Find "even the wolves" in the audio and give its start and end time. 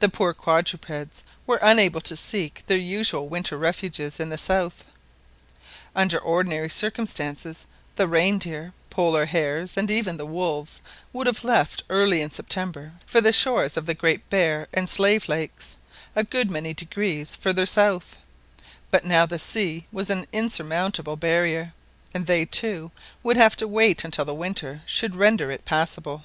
9.90-10.82